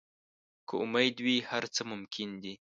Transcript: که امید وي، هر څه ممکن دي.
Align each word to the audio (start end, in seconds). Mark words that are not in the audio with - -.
که 0.67 0.73
امید 0.83 1.15
وي، 1.25 1.37
هر 1.49 1.63
څه 1.75 1.81
ممکن 1.91 2.29
دي. 2.43 2.53